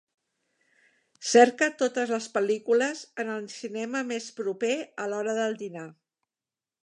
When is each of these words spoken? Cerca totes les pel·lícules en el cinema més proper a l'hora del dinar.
Cerca 1.31 1.67
totes 1.81 2.13
les 2.15 2.29
pel·lícules 2.37 3.03
en 3.25 3.31
el 3.35 3.45
cinema 3.57 4.03
més 4.15 4.33
proper 4.41 4.75
a 5.05 5.09
l'hora 5.13 5.37
del 5.43 5.57
dinar. 5.65 5.87